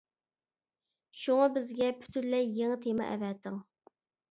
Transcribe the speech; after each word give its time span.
شۇڭا 1.25 1.51
بىزگە 1.59 1.91
پۈتۈنلەي 2.01 2.51
يېڭى 2.57 2.81
تېما 2.89 3.09
ئەۋەتىڭ. 3.13 3.63